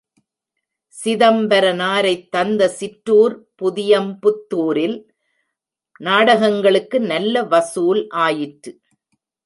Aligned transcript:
சிதம்பரனரைத் 0.95 2.29
தந்த 2.29 2.67
சிற்றூர் 2.67 3.35
புதியம்புத்தூரில் 3.61 4.97
நாடகங்களுக்கு 5.99 6.99
நல்ல 6.99 7.43
வசூல் 7.43 8.07
ஆயிற்று. 8.09 8.73